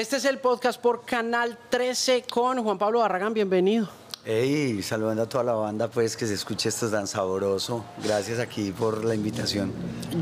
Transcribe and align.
Este 0.00 0.16
es 0.16 0.24
el 0.24 0.38
podcast 0.38 0.80
por 0.80 1.04
Canal 1.04 1.58
13 1.68 2.22
con 2.22 2.64
Juan 2.64 2.78
Pablo 2.78 3.00
Barragán. 3.00 3.34
Bienvenido. 3.34 3.86
Hey, 4.24 4.82
saludando 4.82 5.24
a 5.24 5.28
toda 5.28 5.44
la 5.44 5.52
banda, 5.52 5.88
pues 5.88 6.16
que 6.16 6.26
se 6.26 6.32
escuche 6.32 6.70
esto 6.70 6.88
tan 6.88 7.06
sabroso. 7.06 7.84
Gracias 8.02 8.38
aquí 8.38 8.72
por 8.72 9.04
la 9.04 9.14
invitación. 9.14 9.70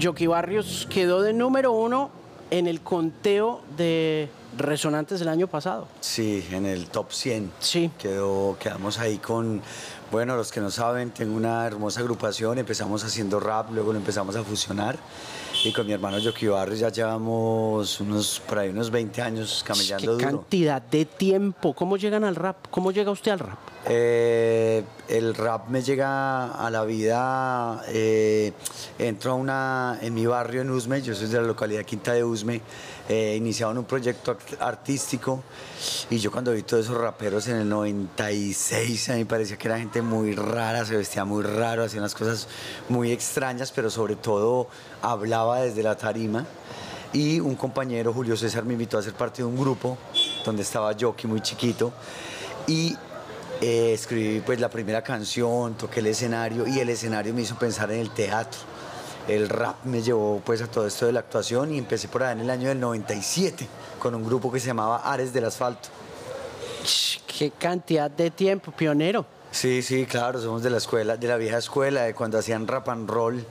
Jockey 0.02 0.26
Barrios 0.26 0.88
quedó 0.90 1.22
de 1.22 1.32
número 1.32 1.70
uno 1.70 2.10
en 2.50 2.66
el 2.66 2.80
conteo 2.80 3.60
de 3.76 4.28
resonantes 4.56 5.20
del 5.20 5.28
año 5.28 5.46
pasado. 5.46 5.86
Sí, 6.00 6.44
en 6.50 6.66
el 6.66 6.88
top 6.88 7.12
100. 7.12 7.52
Sí. 7.60 7.92
Quedó, 7.98 8.56
quedamos 8.58 8.98
ahí 8.98 9.18
con, 9.18 9.62
bueno, 10.10 10.34
los 10.34 10.50
que 10.50 10.58
no 10.58 10.72
saben, 10.72 11.12
tengo 11.12 11.36
una 11.36 11.64
hermosa 11.64 12.00
agrupación, 12.00 12.58
empezamos 12.58 13.04
haciendo 13.04 13.38
rap, 13.38 13.70
luego 13.70 13.92
lo 13.92 14.00
empezamos 14.00 14.34
a 14.34 14.42
fusionar. 14.42 14.98
Y 15.68 15.72
con 15.72 15.86
mi 15.86 15.92
hermano 15.92 16.16
Jockey 16.18 16.48
Barrios 16.48 16.78
ya 16.80 16.88
llevamos 16.88 18.00
unos, 18.00 18.40
por 18.48 18.58
ahí 18.58 18.70
unos 18.70 18.90
20 18.90 19.20
años 19.20 19.62
camellando 19.66 20.00
¿Qué 20.16 20.24
duro. 20.24 20.38
cantidad 20.38 20.80
de 20.80 21.04
tiempo? 21.04 21.74
¿Cómo 21.74 21.98
llegan 21.98 22.24
al 22.24 22.36
rap? 22.36 22.56
¿Cómo 22.70 22.90
llega 22.90 23.10
usted 23.10 23.32
al 23.32 23.40
rap? 23.40 23.58
Eh, 23.90 24.84
el 25.08 25.34
rap 25.34 25.68
me 25.68 25.80
llega 25.80 26.52
a 26.52 26.70
la 26.70 26.84
vida, 26.84 27.82
eh, 27.88 28.52
entro 28.98 29.32
a 29.32 29.34
una, 29.34 29.98
en 30.02 30.12
mi 30.12 30.26
barrio 30.26 30.60
en 30.60 30.68
Usme, 30.70 31.00
yo 31.00 31.14
soy 31.14 31.28
de 31.28 31.40
la 31.40 31.46
localidad 31.46 31.86
Quinta 31.86 32.12
de 32.12 32.22
Usme, 32.22 32.60
eh, 33.08 33.34
iniciaron 33.38 33.78
un 33.78 33.86
proyecto 33.86 34.36
artístico 34.60 35.42
y 36.10 36.18
yo 36.18 36.30
cuando 36.30 36.52
vi 36.52 36.64
todos 36.64 36.84
esos 36.84 36.98
raperos 36.98 37.48
en 37.48 37.56
el 37.56 37.68
96, 37.70 39.08
a 39.08 39.12
mí 39.12 39.20
me 39.20 39.26
parecía 39.26 39.56
que 39.56 39.68
era 39.68 39.78
gente 39.78 40.02
muy 40.02 40.34
rara, 40.34 40.84
se 40.84 40.94
vestía 40.94 41.24
muy 41.24 41.42
raro, 41.42 41.84
hacía 41.84 42.00
unas 42.00 42.14
cosas 42.14 42.46
muy 42.90 43.10
extrañas, 43.10 43.72
pero 43.72 43.88
sobre 43.88 44.16
todo 44.16 44.68
hablaba 45.00 45.62
desde 45.62 45.82
la 45.82 45.96
tarima. 45.96 46.44
Y 47.14 47.40
un 47.40 47.54
compañero, 47.54 48.12
Julio 48.12 48.36
César, 48.36 48.66
me 48.66 48.74
invitó 48.74 48.98
a 48.98 49.02
ser 49.02 49.14
parte 49.14 49.38
de 49.38 49.44
un 49.44 49.56
grupo 49.56 49.96
donde 50.44 50.60
estaba 50.60 50.92
Jockey 50.92 51.26
muy 51.26 51.40
chiquito 51.40 51.90
y 52.66 52.94
eh, 53.60 53.92
escribí 53.92 54.40
pues 54.40 54.60
la 54.60 54.68
primera 54.68 55.02
canción, 55.02 55.74
toqué 55.74 56.00
el 56.00 56.06
escenario 56.06 56.66
y 56.66 56.78
el 56.78 56.88
escenario 56.88 57.34
me 57.34 57.42
hizo 57.42 57.58
pensar 57.58 57.90
en 57.90 58.00
el 58.00 58.10
teatro. 58.10 58.60
El 59.26 59.48
rap 59.48 59.84
me 59.84 60.00
llevó 60.00 60.40
pues 60.44 60.62
a 60.62 60.66
todo 60.68 60.86
esto 60.86 61.06
de 61.06 61.12
la 61.12 61.20
actuación 61.20 61.74
y 61.74 61.78
empecé 61.78 62.08
por 62.08 62.22
ahí 62.22 62.32
en 62.32 62.40
el 62.40 62.50
año 62.50 62.68
del 62.68 62.80
97 62.80 63.66
con 63.98 64.14
un 64.14 64.24
grupo 64.24 64.50
que 64.50 64.60
se 64.60 64.68
llamaba 64.68 64.98
Ares 64.98 65.32
del 65.32 65.44
Asfalto. 65.44 65.88
¿Qué 67.26 67.50
cantidad 67.50 68.10
de 68.10 68.30
tiempo? 68.30 68.72
Pionero. 68.72 69.26
Sí, 69.50 69.82
sí, 69.82 70.06
claro, 70.06 70.40
somos 70.40 70.62
de 70.62 70.70
la 70.70 70.78
escuela, 70.78 71.16
de 71.16 71.26
la 71.26 71.36
vieja 71.36 71.58
escuela, 71.58 72.02
de 72.02 72.14
cuando 72.14 72.38
hacían 72.38 72.66
rap 72.66 72.88
and 72.88 73.08
roll 73.08 73.44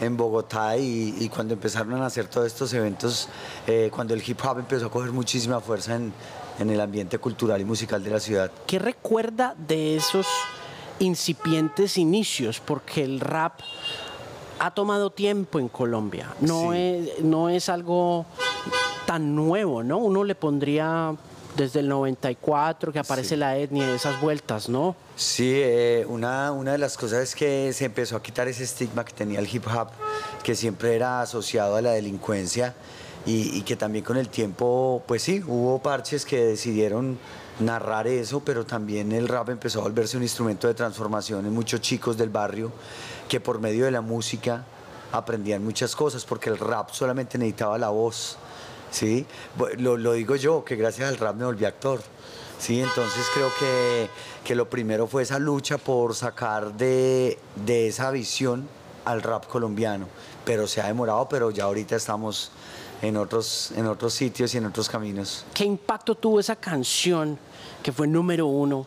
en 0.00 0.16
Bogotá 0.16 0.76
y, 0.76 1.14
y 1.18 1.28
cuando 1.28 1.54
empezaron 1.54 2.00
a 2.02 2.06
hacer 2.06 2.28
todos 2.28 2.46
estos 2.46 2.72
eventos, 2.72 3.28
eh, 3.66 3.90
cuando 3.94 4.14
el 4.14 4.22
hip 4.26 4.38
hop 4.44 4.58
empezó 4.58 4.86
a 4.86 4.90
coger 4.90 5.12
muchísima 5.12 5.60
fuerza 5.60 5.96
en, 5.96 6.12
en 6.58 6.70
el 6.70 6.80
ambiente 6.80 7.18
cultural 7.18 7.60
y 7.60 7.64
musical 7.64 8.02
de 8.04 8.10
la 8.10 8.20
ciudad. 8.20 8.50
¿Qué 8.66 8.78
recuerda 8.78 9.54
de 9.56 9.96
esos 9.96 10.26
incipientes 10.98 11.96
inicios? 11.98 12.60
Porque 12.60 13.04
el 13.04 13.20
rap 13.20 13.60
ha 14.58 14.72
tomado 14.72 15.10
tiempo 15.10 15.58
en 15.58 15.68
Colombia. 15.68 16.28
No, 16.40 16.72
Sí. 16.72 16.78
es, 16.78 17.24
no 17.24 17.48
es 17.48 17.68
algo 17.68 18.26
tan 19.06 19.34
nuevo, 19.34 19.82
¿no? 19.82 19.98
Uno 19.98 20.24
le 20.24 20.34
pondría 20.34 21.14
desde 21.58 21.80
el 21.80 21.88
94 21.88 22.92
que 22.92 22.98
aparece 23.00 23.30
Sí. 23.30 23.36
la 23.36 23.56
etnia, 23.58 23.92
esas 23.94 24.18
vueltas, 24.20 24.68
¿no? 24.70 24.96
Sí, 25.16 25.52
eh, 25.56 26.06
una, 26.08 26.52
una 26.52 26.72
de 26.72 26.78
las 26.78 26.96
cosas 26.96 27.20
es 27.24 27.34
que 27.34 27.72
se 27.74 27.84
empezó 27.84 28.16
a 28.16 28.22
quitar 28.22 28.48
ese 28.48 28.64
estigma 28.64 29.04
que 29.04 29.12
tenía 29.12 29.40
el 29.40 29.48
hip 29.54 29.66
hop, 29.66 29.88
que 30.42 30.54
siempre 30.54 30.94
era 30.94 31.20
asociado 31.20 31.76
a 31.76 31.82
la 31.82 31.90
delincuencia 31.90 32.74
y, 33.26 33.58
y 33.58 33.62
que 33.62 33.76
también 33.76 34.04
con 34.04 34.16
el 34.16 34.28
tiempo, 34.28 35.02
pues 35.06 35.22
sí, 35.22 35.42
hubo 35.46 35.80
parches 35.82 36.24
que 36.24 36.42
decidieron 36.44 37.18
narrar 37.60 38.06
eso, 38.06 38.40
pero 38.40 38.64
también 38.64 39.10
el 39.10 39.26
rap 39.26 39.48
empezó 39.50 39.80
a 39.80 39.82
volverse 39.82 40.16
un 40.16 40.22
instrumento 40.22 40.68
de 40.68 40.74
transformación 40.74 41.44
en 41.44 41.52
muchos 41.52 41.80
chicos 41.80 42.16
del 42.16 42.30
barrio 42.30 42.70
que 43.28 43.40
por 43.40 43.58
medio 43.60 43.84
de 43.84 43.90
la 43.90 44.00
música 44.00 44.64
aprendían 45.10 45.64
muchas 45.64 45.96
cosas, 45.96 46.24
porque 46.24 46.50
el 46.50 46.58
rap 46.58 46.90
solamente 46.92 47.36
necesitaba 47.36 47.76
la 47.76 47.88
voz. 47.88 48.38
¿Sí? 48.90 49.26
Lo, 49.78 49.96
lo 49.96 50.12
digo 50.12 50.36
yo, 50.36 50.64
que 50.64 50.76
gracias 50.76 51.08
al 51.08 51.16
rap 51.18 51.36
me 51.36 51.44
volví 51.44 51.64
actor. 51.64 52.00
¿sí? 52.58 52.80
Entonces 52.80 53.24
creo 53.34 53.50
que, 53.58 54.08
que 54.44 54.54
lo 54.54 54.68
primero 54.68 55.06
fue 55.06 55.22
esa 55.22 55.38
lucha 55.38 55.78
por 55.78 56.14
sacar 56.14 56.74
de, 56.74 57.38
de 57.64 57.88
esa 57.88 58.10
visión 58.10 58.68
al 59.04 59.22
rap 59.22 59.46
colombiano. 59.46 60.06
Pero 60.44 60.66
se 60.66 60.80
ha 60.80 60.86
demorado, 60.86 61.28
pero 61.28 61.50
ya 61.50 61.64
ahorita 61.64 61.96
estamos 61.96 62.50
en 63.02 63.16
otros, 63.16 63.72
en 63.76 63.86
otros 63.86 64.12
sitios 64.12 64.54
y 64.54 64.58
en 64.58 64.66
otros 64.66 64.88
caminos. 64.88 65.44
¿Qué 65.54 65.64
impacto 65.64 66.14
tuvo 66.14 66.40
esa 66.40 66.56
canción 66.56 67.38
que 67.82 67.92
fue 67.92 68.06
número 68.06 68.46
uno 68.46 68.86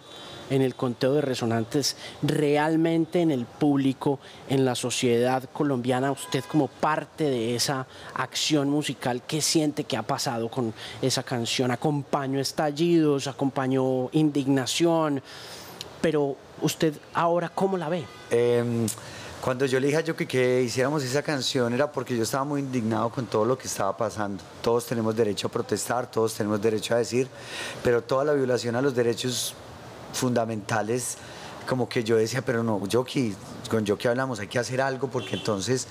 en 0.52 0.62
el 0.62 0.76
conteo 0.76 1.14
de 1.14 1.22
resonantes 1.22 1.96
realmente 2.22 3.22
en 3.22 3.32
el 3.32 3.46
público, 3.46 4.20
en 4.50 4.66
la 4.66 4.76
sociedad 4.76 5.44
colombiana? 5.52 6.12
Usted 6.12 6.44
como 6.44 6.68
parte 6.68 7.24
de 7.24 7.56
esa 7.56 7.88
acción 8.14 8.70
musical, 8.70 9.24
¿qué 9.28 9.42
siente 9.42 9.86
que 9.86 9.98
ha 9.98 10.04
pasado 10.04 10.50
con 10.50 10.74
esa 11.02 11.24
canción? 11.24 11.72
Acompañó 11.72 12.40
estallidos, 12.40 13.28
acompañó 13.28 14.10
indignación, 14.12 15.24
pero 16.02 16.36
usted 16.62 16.94
ahora 17.14 17.50
cómo 17.50 17.78
la 17.78 17.90
ve? 17.90 18.04
Em, 18.30 18.86
cuando 19.42 19.66
yo 19.66 19.80
le 19.80 19.88
dije 19.88 19.98
a 19.98 20.02
Yoki 20.02 20.28
que 20.28 20.62
hiciéramos 20.62 21.04
esa 21.04 21.24
canción 21.24 21.74
era 21.74 21.92
porque 21.92 22.16
yo 22.16 22.24
estaba 22.24 22.44
muy 22.44 22.60
indignado 22.60 23.10
con 23.10 23.26
todo 23.26 23.46
lo 23.46 23.58
que 23.58 23.68
estaba 23.68 23.96
pasando. 23.96 24.44
Todos 24.62 24.86
tenemos 24.86 25.16
derecho 25.16 25.48
a 25.48 25.50
protestar, 25.50 26.12
todos 26.12 26.36
tenemos 26.36 26.62
derecho 26.62 26.94
a 26.94 26.98
decir, 26.98 27.28
pero 27.84 28.04
toda 28.04 28.26
la 28.26 28.34
violación 28.34 28.76
a 28.76 28.82
los 28.82 28.94
derechos 28.94 29.56
fundamentales, 30.14 31.18
como 31.68 31.88
que 31.88 32.04
yo 32.04 32.18
decía, 32.18 32.42
pero 32.42 32.64
no, 32.64 32.86
Yoki, 32.88 33.36
con 33.70 33.86
Yoki 33.86 34.08
hablamos, 34.08 34.40
hay 34.40 34.48
que 34.48 34.60
hacer 34.60 34.82
algo 34.82 35.08
porque 35.10 35.36
entonces, 35.36 35.88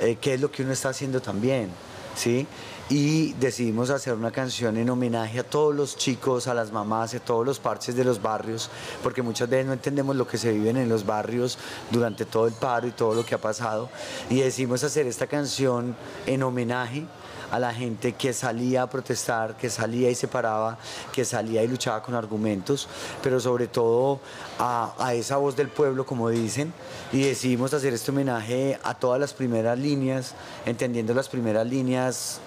eh, 0.00 0.16
¿qué 0.20 0.34
es 0.34 0.40
lo 0.40 0.50
que 0.50 0.62
uno 0.62 0.72
está 0.72 0.90
haciendo 0.90 1.20
también? 1.20 1.70
¿Sí? 2.14 2.46
Y 2.90 3.32
decidimos 3.34 3.88
hacer 3.88 4.12
una 4.12 4.30
canción 4.30 4.76
en 4.76 4.90
homenaje 4.90 5.40
a 5.40 5.42
todos 5.42 5.74
los 5.74 5.96
chicos, 5.96 6.46
a 6.48 6.54
las 6.54 6.70
mamás, 6.70 7.14
a 7.14 7.18
todos 7.18 7.46
los 7.46 7.58
parches 7.58 7.96
de 7.96 8.04
los 8.04 8.20
barrios, 8.20 8.68
porque 9.02 9.22
muchas 9.22 9.48
veces 9.48 9.64
no 9.64 9.72
entendemos 9.72 10.14
lo 10.16 10.26
que 10.26 10.36
se 10.36 10.52
viven 10.52 10.76
en 10.76 10.90
los 10.90 11.06
barrios 11.06 11.56
durante 11.90 12.26
todo 12.26 12.46
el 12.46 12.52
paro 12.52 12.86
y 12.86 12.90
todo 12.90 13.14
lo 13.14 13.24
que 13.24 13.36
ha 13.36 13.40
pasado. 13.40 13.88
Y 14.28 14.40
decidimos 14.40 14.84
hacer 14.84 15.06
esta 15.06 15.26
canción 15.26 15.96
en 16.26 16.42
homenaje 16.42 17.06
a 17.50 17.58
la 17.58 17.72
gente 17.72 18.12
que 18.12 18.34
salía 18.34 18.82
a 18.82 18.90
protestar, 18.90 19.56
que 19.56 19.70
salía 19.70 20.10
y 20.10 20.14
se 20.14 20.28
paraba, 20.28 20.76
que 21.10 21.24
salía 21.24 21.62
y 21.62 21.68
luchaba 21.68 22.02
con 22.02 22.14
argumentos, 22.14 22.86
pero 23.22 23.40
sobre 23.40 23.66
todo 23.66 24.20
a 24.58 25.14
esa 25.14 25.38
voz 25.38 25.56
del 25.56 25.68
pueblo, 25.68 26.04
como 26.04 26.28
dicen, 26.28 26.74
y 27.12 27.22
decidimos 27.22 27.72
hacer 27.72 27.94
este 27.94 28.10
homenaje 28.10 28.78
a 28.82 28.92
todas 28.92 29.18
las 29.18 29.32
primeras 29.32 29.78
líneas, 29.78 30.34
entendiendo 30.66 31.14
las 31.14 31.30
primeras 31.30 31.66
líneas 31.66 32.40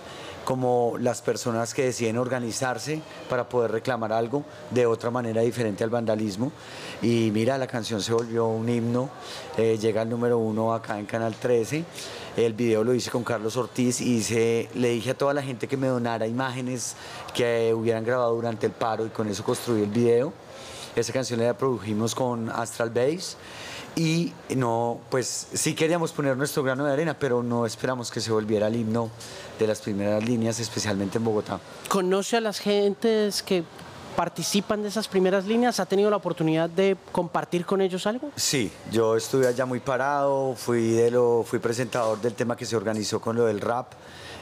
como 0.48 0.94
las 1.02 1.22
personas 1.22 1.74
que 1.74 1.84
deciden 1.84 2.18
organizarse 2.18 3.02
para 3.30 3.50
poder 3.50 3.70
reclamar 3.70 4.14
algo 4.14 4.46
de 4.72 4.86
otra 4.86 5.12
manera 5.12 5.42
diferente 5.42 5.84
al 5.84 5.90
vandalismo. 5.90 6.54
Y 7.02 7.32
mira, 7.34 7.58
la 7.58 7.68
canción 7.68 8.02
se 8.02 8.14
volvió 8.14 8.48
un 8.48 8.70
himno, 8.70 9.10
eh, 9.58 9.78
llega 9.78 10.04
al 10.04 10.10
número 10.10 10.38
uno 10.38 10.74
acá 10.74 10.98
en 11.00 11.06
Canal 11.06 11.36
13. 11.36 11.84
El 12.38 12.54
video 12.54 12.86
lo 12.86 12.94
hice 12.94 13.12
con 13.12 13.26
Carlos 13.26 13.58
Ortiz 13.58 14.00
y 14.00 14.20
hice- 14.20 14.70
le 14.76 14.92
dije 14.92 15.10
a 15.10 15.18
toda 15.18 15.34
la 15.34 15.44
gente 15.44 15.68
que 15.68 15.76
me 15.76 15.88
donara 15.88 16.26
imágenes 16.28 16.96
que 17.34 17.74
hubieran 17.74 18.06
grabado 18.06 18.34
durante 18.34 18.68
el 18.68 18.72
paro 18.72 19.06
y 19.06 19.10
con 19.10 19.28
eso 19.28 19.44
construí 19.44 19.82
el 19.84 19.90
video. 19.90 20.32
Esa 20.96 21.12
canción 21.12 21.42
la 21.44 21.58
produjimos 21.58 22.16
con 22.16 22.50
Astral 22.52 22.92
Base 22.92 23.36
y 23.98 24.32
no, 24.56 25.00
pues 25.10 25.48
sí 25.54 25.74
queríamos 25.76 26.14
poner 26.14 26.38
nuestro 26.38 26.64
grano 26.64 26.86
de 26.86 26.94
arena, 26.94 27.18
pero 27.20 27.44
no 27.44 27.66
esperamos 27.66 28.10
que 28.12 28.22
se 28.22 28.32
volviera 28.32 28.68
el 28.68 28.76
himno 28.78 29.10
de 29.60 29.68
las 29.68 29.80
primeras 29.82 30.24
líneas, 30.24 30.60
especialmente 30.60 31.18
en 31.18 31.24
Bogotá. 31.24 31.60
¿Conoce 31.90 32.38
a 32.38 32.42
las 32.42 32.60
gentes 32.60 33.42
que 33.44 33.64
participan 34.16 34.82
de 34.82 34.88
esas 34.90 35.08
primeras 35.08 35.46
líneas? 35.46 35.80
¿Ha 35.80 35.86
tenido 35.86 36.10
la 36.10 36.18
oportunidad 36.18 36.70
de 36.70 36.98
compartir 37.12 37.66
con 37.66 37.82
ellos 37.82 38.08
algo? 38.08 38.32
Sí, 38.36 38.72
yo 38.92 39.16
estuve 39.16 39.48
allá 39.48 39.66
muy 39.66 39.80
parado, 39.80 40.56
fui, 40.56 40.90
de 40.92 41.12
lo, 41.12 41.44
fui 41.48 41.60
presentador 41.60 42.20
del 42.22 42.34
tema 42.34 42.56
que 42.56 42.66
se 42.66 42.76
organizó 42.76 43.22
con 43.22 43.36
lo 43.36 43.46
del 43.46 43.62
rap, 43.62 43.94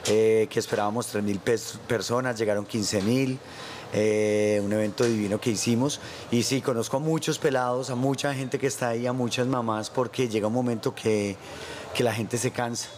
eh, 0.07 0.47
que 0.49 0.59
esperábamos 0.59 1.13
3.000 1.13 1.39
pes- 1.39 1.79
personas, 1.87 2.37
llegaron 2.37 2.65
15.000. 2.65 3.37
eh, 3.93 4.61
un 4.63 4.73
evento 4.73 5.03
divino 5.05 5.39
que 5.39 5.51
hicimos 5.51 5.99
y 6.31 6.43
sí, 6.43 6.59
conozco 6.61 6.97
a 6.97 6.99
muchos 6.99 7.37
pelados, 7.39 7.89
a 7.89 7.95
mucha 7.95 8.33
gente 8.33 8.59
que 8.59 8.67
está 8.67 8.89
ahí, 8.89 9.07
a 9.07 9.13
muchas 9.13 9.47
mamás, 9.47 9.89
porque 9.89 10.27
llega 10.27 10.47
un 10.47 10.53
momento 10.53 10.93
que, 10.93 11.37
que 11.93 12.03
la 12.03 12.13
gente 12.13 12.37
se 12.37 12.51
cansa, 12.51 12.89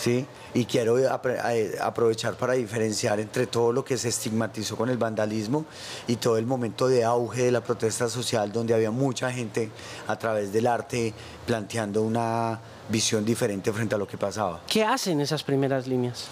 ¿sí? 0.00 0.26
Y 0.54 0.64
quiero 0.64 0.98
eh, 0.98 1.76
aprovechar 1.80 2.34
para 2.34 2.54
diferenciar 2.54 3.20
entre 3.20 3.46
todo 3.46 3.72
lo 3.72 3.84
que 3.84 3.98
se 3.98 4.08
estigmatizó 4.08 4.76
con 4.76 4.88
el 4.88 4.98
vandalismo 4.98 5.66
y 6.08 6.16
todo 6.16 6.38
el 6.38 6.46
momento 6.46 6.88
de 6.88 7.04
auge 7.04 7.44
de 7.44 7.52
la 7.52 7.62
protesta 7.62 8.08
social, 8.08 8.50
donde 8.50 8.74
había 8.74 8.90
mucha 8.90 9.30
gente 9.30 9.70
a 10.06 10.18
través 10.18 10.52
del 10.52 10.66
arte 10.66 11.12
planteando 11.46 12.02
una 12.02 12.58
visión 12.88 13.24
diferente 13.24 13.72
frente 13.72 13.94
a 13.94 13.98
lo 13.98 14.06
que 14.06 14.16
pasaba. 14.16 14.60
¿Qué 14.66 14.82
hacen 14.82 15.20
esas 15.20 15.42
primeras 15.42 15.86
líneas? 15.86 16.28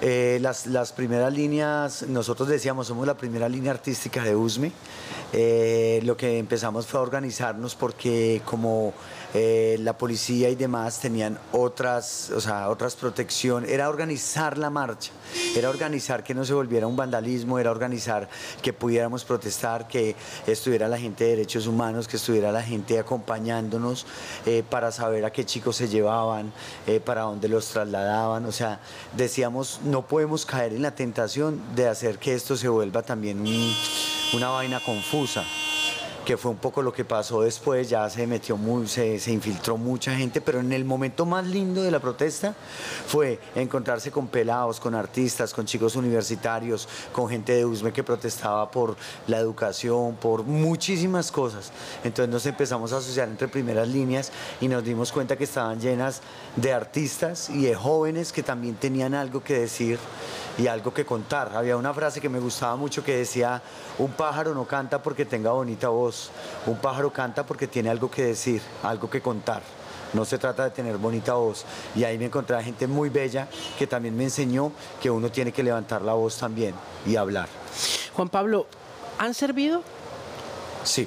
Eh, 0.00 0.38
las, 0.40 0.66
las, 0.66 0.92
primeras 0.92 1.32
líneas, 1.32 2.04
nosotros 2.06 2.48
decíamos, 2.48 2.86
somos 2.86 3.04
la 3.04 3.16
primera 3.16 3.48
línea 3.48 3.72
artística 3.72 4.22
de 4.22 4.36
USME. 4.36 4.70
Eh, 5.32 6.00
lo 6.04 6.16
que 6.16 6.38
empezamos 6.38 6.86
fue 6.86 7.00
a 7.00 7.02
organizarnos 7.02 7.74
porque 7.74 8.40
como 8.44 8.94
eh, 9.34 9.76
la 9.80 9.96
policía 9.98 10.48
y 10.48 10.54
demás 10.54 11.00
tenían 11.00 11.38
otras, 11.52 12.30
o 12.30 12.40
sea, 12.40 12.68
otras 12.70 12.96
protecciones, 12.96 13.70
era 13.70 13.88
organizar 13.88 14.56
la 14.56 14.70
marcha, 14.70 15.12
era 15.54 15.68
organizar 15.68 16.24
que 16.24 16.34
no 16.34 16.44
se 16.44 16.54
volviera 16.54 16.86
un 16.86 16.96
vandalismo, 16.96 17.58
era 17.58 17.70
organizar 17.70 18.28
que 18.62 18.72
pudiéramos 18.72 19.24
protestar, 19.24 19.86
que 19.86 20.16
estuviera 20.46 20.88
la 20.88 20.98
gente 20.98 21.24
de 21.24 21.30
derechos 21.30 21.66
humanos, 21.66 22.08
que 22.08 22.16
estuviera 22.16 22.50
la 22.52 22.62
gente 22.62 22.98
acompañándonos 22.98 24.06
para 24.70 24.90
saber 24.92 25.24
a 25.24 25.32
qué 25.32 25.44
chicos 25.44 25.76
se 25.76 25.88
llevaban, 25.88 26.52
para 27.04 27.22
dónde 27.22 27.48
los 27.48 27.68
trasladaban, 27.68 28.46
o 28.46 28.52
sea, 28.52 28.80
decíamos, 29.16 29.80
no 29.84 30.06
podemos 30.06 30.46
caer 30.46 30.72
en 30.72 30.82
la 30.82 30.94
tentación 30.94 31.60
de 31.74 31.88
hacer 31.88 32.18
que 32.18 32.34
esto 32.34 32.56
se 32.56 32.68
vuelva 32.68 33.02
también 33.02 33.44
una 34.32 34.48
vaina 34.48 34.80
confusa 34.80 35.44
que 36.28 36.36
fue 36.36 36.50
un 36.50 36.58
poco 36.58 36.82
lo 36.82 36.92
que 36.92 37.06
pasó 37.06 37.40
después, 37.40 37.88
ya 37.88 38.10
se 38.10 38.26
metió 38.26 38.58
muy, 38.58 38.86
se, 38.86 39.18
se, 39.18 39.32
infiltró 39.32 39.78
mucha 39.78 40.14
gente, 40.14 40.42
pero 40.42 40.60
en 40.60 40.74
el 40.74 40.84
momento 40.84 41.24
más 41.24 41.46
lindo 41.46 41.82
de 41.82 41.90
la 41.90 42.00
protesta 42.00 42.54
fue 43.06 43.40
encontrarse 43.54 44.10
con 44.10 44.28
pelados, 44.28 44.78
con 44.78 44.94
artistas, 44.94 45.54
con 45.54 45.64
chicos 45.64 45.96
universitarios, 45.96 46.86
con 47.12 47.30
gente 47.30 47.54
de 47.54 47.64
USME 47.64 47.94
que 47.94 48.04
protestaba 48.04 48.70
por 48.70 48.94
la 49.26 49.38
educación, 49.38 50.16
por 50.16 50.42
muchísimas 50.42 51.32
cosas. 51.32 51.72
Entonces 52.04 52.30
nos 52.30 52.44
empezamos 52.44 52.92
a 52.92 52.98
asociar 52.98 53.26
entre 53.26 53.48
primeras 53.48 53.88
líneas 53.88 54.30
y 54.60 54.68
nos 54.68 54.84
dimos 54.84 55.12
cuenta 55.12 55.34
que 55.38 55.44
estaban 55.44 55.80
llenas 55.80 56.20
de 56.56 56.74
artistas 56.74 57.48
y 57.48 57.62
de 57.62 57.74
jóvenes 57.74 58.34
que 58.34 58.42
también 58.42 58.74
tenían 58.74 59.14
algo 59.14 59.42
que 59.42 59.58
decir 59.58 59.98
y 60.58 60.66
algo 60.66 60.92
que 60.92 61.06
contar. 61.06 61.52
Había 61.54 61.76
una 61.76 61.94
frase 61.94 62.20
que 62.20 62.28
me 62.28 62.40
gustaba 62.40 62.76
mucho 62.76 63.02
que 63.02 63.16
decía, 63.16 63.62
un 63.98 64.10
pájaro 64.12 64.54
no 64.54 64.66
canta 64.66 65.00
porque 65.00 65.24
tenga 65.24 65.52
bonita 65.52 65.88
voz, 65.88 66.30
un 66.66 66.76
pájaro 66.78 67.12
canta 67.12 67.46
porque 67.46 67.66
tiene 67.66 67.88
algo 67.88 68.10
que 68.10 68.24
decir, 68.24 68.60
algo 68.82 69.08
que 69.08 69.22
contar. 69.22 69.62
No 70.12 70.24
se 70.24 70.38
trata 70.38 70.64
de 70.64 70.70
tener 70.70 70.96
bonita 70.96 71.34
voz. 71.34 71.64
Y 71.94 72.04
ahí 72.04 72.18
me 72.18 72.26
encontré 72.26 72.56
a 72.56 72.62
gente 72.62 72.86
muy 72.86 73.08
bella 73.08 73.46
que 73.78 73.86
también 73.86 74.16
me 74.16 74.24
enseñó 74.24 74.72
que 75.00 75.10
uno 75.10 75.30
tiene 75.30 75.52
que 75.52 75.62
levantar 75.62 76.02
la 76.02 76.14
voz 76.14 76.38
también 76.38 76.74
y 77.06 77.16
hablar. 77.16 77.48
Juan 78.14 78.28
Pablo, 78.28 78.66
¿han 79.18 79.34
servido? 79.34 79.82
Sí. 80.82 81.06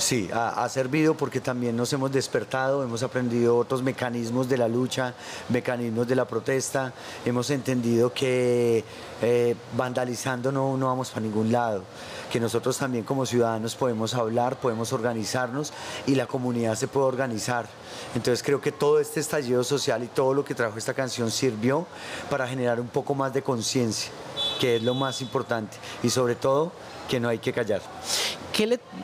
Sí, 0.00 0.30
ha, 0.32 0.66
servido 0.70 1.14
porque 1.14 1.40
también 1.40 1.76
nos 1.76 1.92
hemos 1.92 2.10
despertado, 2.10 2.82
hemos 2.82 3.02
aprendido 3.02 3.58
otros 3.58 3.82
mecanismos 3.82 4.48
de 4.48 4.56
la 4.56 4.66
lucha, 4.66 5.12
mecanismos 5.50 6.08
de 6.08 6.16
la 6.16 6.24
protesta, 6.24 6.94
hemos 7.26 7.50
entendido 7.50 8.10
que 8.10 8.82
eh, 9.20 9.54
vandalizando 9.76 10.50
no, 10.52 10.74
no 10.78 10.86
vamos 10.86 11.10
para 11.10 11.20
ningún 11.20 11.52
lado, 11.52 11.84
que 12.32 12.40
nosotros 12.40 12.78
también 12.78 13.04
como 13.04 13.26
ciudadanos 13.26 13.76
podemos 13.76 14.14
hablar, 14.14 14.58
podemos 14.58 14.90
organizarnos 14.94 15.74
y 16.06 16.14
la 16.14 16.26
comunidad 16.26 16.76
se 16.76 16.88
puede 16.88 17.06
organizar. 17.06 17.66
Entonces 18.14 18.42
creo 18.42 18.62
que 18.62 18.72
todo 18.72 19.00
este 19.00 19.20
estallido 19.20 19.62
social 19.64 20.02
y 20.02 20.06
todo 20.06 20.32
lo 20.32 20.46
que 20.46 20.54
trajo 20.54 20.78
esta 20.78 20.94
canción 20.94 21.30
sirvió 21.30 21.86
para 22.30 22.48
generar 22.48 22.80
un 22.80 22.88
poco 22.88 23.14
más 23.14 23.34
de 23.34 23.42
conciencia, 23.42 24.10
que 24.60 24.76
es 24.76 24.82
lo 24.82 24.94
más 24.94 25.20
importante 25.20 25.76
y 26.02 26.08
sobre 26.08 26.36
todo 26.36 26.72
que 27.06 27.20
no 27.20 27.28
hay 27.28 27.38
que 27.38 27.52
callar. 27.52 27.82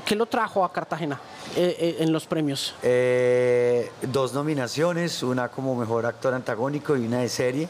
¿Qué, 0.05 0.14
lo 0.14 0.26
trajo 0.26 0.67
a 0.67 0.70
Cartagena 0.70 1.19
eh, 1.56 1.76
eh, 1.79 1.97
en 2.00 2.12
los 2.12 2.26
premios? 2.26 2.75
Eh, 2.82 3.91
dos 4.03 4.35
nominaciones, 4.35 5.23
una 5.23 5.49
como 5.49 5.75
mejor 5.75 6.05
actor 6.05 6.35
antagónico 6.35 6.94
y 6.94 7.06
una 7.06 7.20
de 7.20 7.29
serie. 7.31 7.69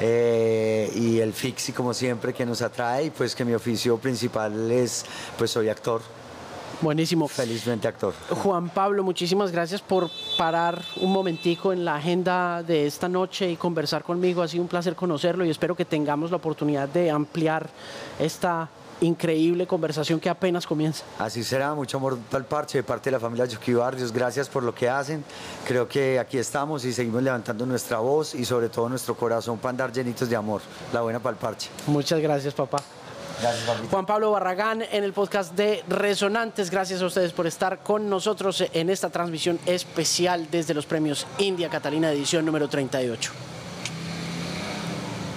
y 0.00 1.18
el 1.18 1.32
Fixi 1.32 1.72
como 1.72 1.92
siempre 1.92 2.32
que 2.32 2.46
nos 2.46 2.62
atrae 2.62 3.06
y 3.06 3.10
pues 3.10 3.34
que 3.34 3.44
mi 3.44 3.52
oficio 3.52 3.98
principal 3.98 4.70
es 4.70 5.04
pues 5.36 5.50
soy 5.50 5.68
actor 5.68 6.02
Buenísimo. 6.80 7.26
Felizmente 7.26 7.88
actor. 7.88 8.14
Juan 8.30 8.68
Pablo, 8.68 9.02
muchísimas 9.02 9.50
gracias 9.50 9.80
por 9.80 10.08
parar 10.36 10.80
un 11.00 11.10
momentico 11.10 11.72
en 11.72 11.84
la 11.84 11.96
agenda 11.96 12.62
de 12.62 12.86
esta 12.86 13.08
noche 13.08 13.50
y 13.50 13.56
conversar 13.56 14.04
conmigo. 14.04 14.42
Ha 14.42 14.48
sido 14.48 14.62
un 14.62 14.68
placer 14.68 14.94
conocerlo 14.94 15.44
y 15.44 15.50
espero 15.50 15.74
que 15.74 15.84
tengamos 15.84 16.30
la 16.30 16.36
oportunidad 16.36 16.88
de 16.88 17.10
ampliar 17.10 17.68
esta 18.20 18.68
increíble 19.00 19.66
conversación 19.66 20.20
que 20.20 20.28
apenas 20.28 20.66
comienza. 20.66 21.04
Así 21.18 21.44
será, 21.44 21.74
mucho 21.74 21.96
amor 21.98 22.18
al 22.32 22.44
parche 22.44 22.78
de 22.78 22.84
parte 22.84 23.10
de 23.10 23.12
la 23.12 23.20
familia 23.20 23.46
Yuki 23.46 23.74
Barrios, 23.74 24.12
gracias 24.12 24.48
por 24.48 24.62
lo 24.62 24.74
que 24.74 24.88
hacen. 24.88 25.24
Creo 25.66 25.88
que 25.88 26.18
aquí 26.18 26.38
estamos 26.38 26.84
y 26.84 26.92
seguimos 26.92 27.22
levantando 27.22 27.66
nuestra 27.66 27.98
voz 27.98 28.34
y 28.34 28.44
sobre 28.44 28.68
todo 28.68 28.88
nuestro 28.88 29.14
corazón 29.14 29.58
para 29.58 29.70
andar 29.70 29.92
llenitos 29.92 30.28
de 30.28 30.36
amor. 30.36 30.60
La 30.92 31.02
buena 31.02 31.20
para 31.20 31.34
el 31.34 31.38
parche. 31.38 31.68
Muchas 31.86 32.20
gracias, 32.20 32.54
papá. 32.54 32.78
Gracias, 33.40 33.88
Juan 33.88 34.04
Pablo 34.04 34.32
Barragán 34.32 34.82
en 34.82 35.04
el 35.04 35.12
podcast 35.12 35.54
de 35.54 35.84
Resonantes. 35.88 36.70
Gracias 36.70 37.00
a 37.02 37.06
ustedes 37.06 37.32
por 37.32 37.46
estar 37.46 37.84
con 37.84 38.10
nosotros 38.10 38.64
en 38.72 38.90
esta 38.90 39.10
transmisión 39.10 39.60
especial 39.64 40.48
desde 40.50 40.74
los 40.74 40.86
premios 40.86 41.24
India 41.38 41.68
Catalina 41.68 42.10
edición 42.10 42.44
número 42.44 42.68
38. 42.68 43.57